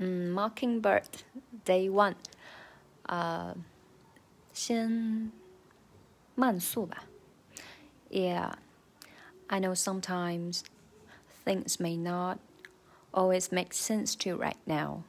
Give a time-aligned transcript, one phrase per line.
[0.00, 1.08] 嗯，Mockingbird
[1.64, 2.16] Day One，
[3.04, 3.56] 呃，
[4.52, 5.32] 先
[6.34, 7.04] 慢速吧。
[8.10, 8.54] Yeah,
[9.48, 10.62] I know sometimes
[11.44, 12.38] things may not
[13.12, 15.04] always make sense to you right now,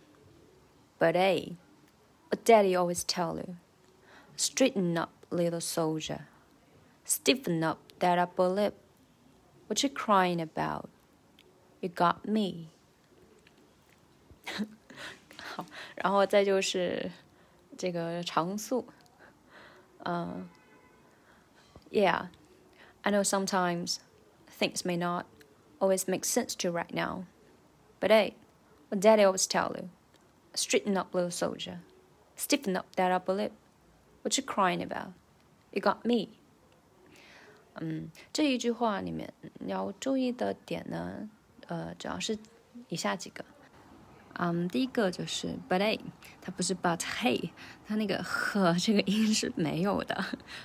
[0.99, 1.57] but hey,
[2.29, 3.57] what Daddy always tell you,
[4.35, 6.27] straighten up, little soldier,
[7.05, 8.75] stiffen up that upper lip.
[9.67, 10.89] What you crying about?
[11.81, 12.69] You got me.
[15.55, 15.65] 好，
[15.95, 17.11] 然后再就是
[17.77, 18.85] 这个常速，
[20.03, 20.47] 嗯、
[21.91, 22.27] uh,，Yeah,
[23.03, 23.97] I know sometimes
[24.59, 25.25] things may not
[25.79, 27.25] always make sense to you right now,
[27.99, 28.33] but hey,
[28.89, 29.89] what Daddy always tell you,
[30.53, 31.79] straighten up, little soldier,
[32.35, 33.51] stiffen up that upper lip.
[34.23, 35.13] What you crying about?
[35.71, 36.29] You got me.
[37.79, 39.31] 嗯，这一句话里面
[39.65, 41.29] 要注意的点呢，
[41.67, 42.37] 呃，主要是
[42.89, 43.45] 以下几个。
[44.34, 46.00] 嗯，第一个就是 but a，
[46.40, 47.50] 它不是 but he，
[47.86, 50.24] 它那个呵这个音是没有的，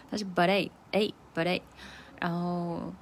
[0.10, 1.62] 它是 but a a but a。
[2.20, 2.94] 然后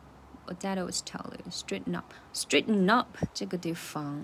[0.46, 4.24] 我 dad was tell you straighten up，straighten up 这个地方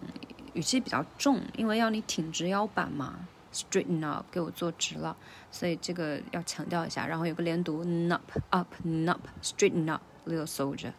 [0.54, 5.16] 语气比较重，因为要你挺直腰板嘛，straighten up 给我坐直了，
[5.52, 7.06] 所以这个要强调一下。
[7.06, 8.74] 然后有个连读 up up
[9.08, 10.94] up straighten up little soldier，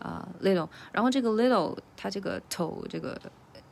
[0.00, 3.18] 啊 little，然后这个 little 它这个头这个。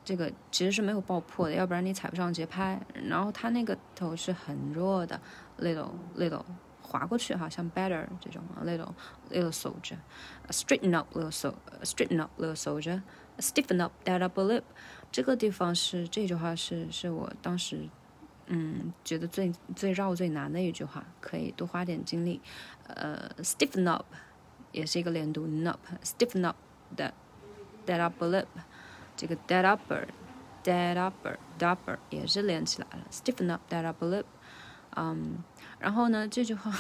[0.04, 2.80] 这个其实是没有爆破的，要不然你踩不上节拍。
[3.08, 5.20] 然后它那个头是很弱的
[5.58, 6.44] ，little little
[6.82, 8.92] 滑过去哈，像 better 这种 little
[9.30, 14.62] little soldier，straighten up little soldier，straighten up little soldier，stiffen up that upper lip。
[15.10, 17.88] 这个地方是这句话是是我当时
[18.46, 22.42] 嗯觉得最最绕最难的一句话，可以多花点精力。
[22.86, 24.04] 呃，stiffen up
[24.70, 26.56] 也是一个连读，n up，stiffen up
[26.94, 27.12] that
[27.86, 28.46] that upper lip。
[29.16, 34.24] 这个 dead upper，dead upper，that upper 也是连起来了，stiffen up，dead upper lip，
[34.96, 35.42] 嗯，
[35.78, 36.72] 然后呢，这句话，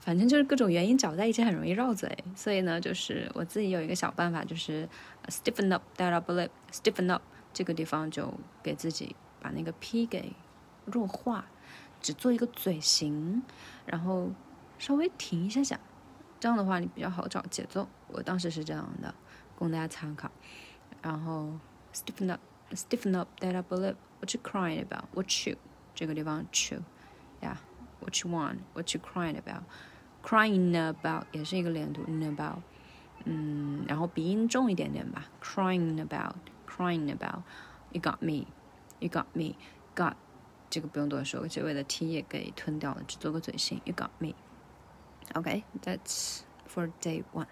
[0.00, 4.88] 反正就是各种原因搅在一起，很容易绕嘴，所以呢，就是我自己有一个小办法，就是
[5.28, 7.22] stiffen up，dead upper lip，stiffen up
[7.52, 8.32] 这个地方就
[8.62, 10.32] 给自己把那个 p 给
[10.84, 11.46] 弱化，
[12.00, 13.42] 只做一个嘴型，
[13.86, 14.30] 然后
[14.78, 15.80] 稍微停一下下，
[16.38, 17.88] 这样的话你比较好找节奏。
[18.08, 19.14] 我当时是这样的，
[19.56, 20.30] 供大家参考。
[21.03, 21.59] 然后
[21.93, 22.41] stiffen up
[22.71, 23.95] stiffen up that upper lip.
[24.19, 25.05] What you crying about?
[25.13, 25.57] What you
[25.95, 26.45] 这个地方
[27.41, 27.57] yeah.
[27.99, 28.59] What you want?
[28.73, 29.63] What you crying about?
[30.23, 32.61] Crying about 也是一个连读 about，
[33.25, 35.25] 嗯，然后鼻音重一点点吧。
[35.41, 36.35] Crying about,
[36.67, 37.43] crying about.
[37.91, 38.47] You got me,
[38.99, 39.55] you got me,
[39.95, 40.15] got
[40.69, 43.81] 这个不用多说，结尾的 t 也给吞掉了，只做个嘴型。
[43.85, 44.35] You got me.
[45.33, 47.47] Okay, that's for day one.